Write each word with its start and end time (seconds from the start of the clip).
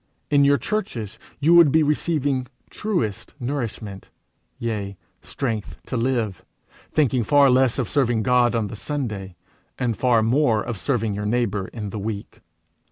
In 0.31 0.43
your 0.43 0.57
churches 0.57 1.19
you 1.39 1.53
would 1.53 1.71
be 1.71 1.83
receiving 1.83 2.47
truest 2.71 3.35
nourishment, 3.39 4.09
yea 4.57 4.97
strength 5.21 5.77
to 5.85 5.95
live 5.95 6.43
thinking 6.91 7.23
far 7.23 7.51
less 7.51 7.77
of 7.77 7.87
serving 7.87 8.23
God 8.23 8.55
on 8.55 8.65
the 8.65 8.75
Sunday, 8.75 9.35
and 9.77 9.95
far 9.95 10.23
more 10.23 10.63
of 10.63 10.79
serving 10.79 11.13
your 11.13 11.27
neighbour 11.27 11.67
in 11.67 11.91
the 11.91 11.99
week. 11.99 12.41